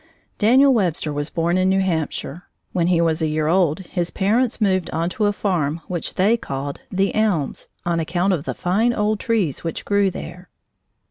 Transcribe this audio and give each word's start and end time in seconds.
Daniel 0.39 0.73
Webster 0.73 1.13
was 1.13 1.29
born 1.29 1.59
in 1.59 1.69
New 1.69 1.79
Hampshire. 1.79 2.45
When 2.71 2.87
he 2.87 2.99
was 2.99 3.21
a 3.21 3.27
year 3.27 3.45
old, 3.45 3.81
his 3.81 4.09
parents 4.09 4.59
moved 4.59 4.89
onto 4.89 5.25
a 5.25 5.31
farm 5.31 5.79
which 5.87 6.15
they 6.15 6.37
called 6.37 6.79
"The 6.89 7.13
Elms" 7.13 7.67
on 7.85 7.99
account 7.99 8.33
of 8.33 8.45
the 8.45 8.55
fine 8.55 8.93
old 8.95 9.19
trees 9.19 9.63
which 9.63 9.85
grew 9.85 10.09
there. 10.09 10.49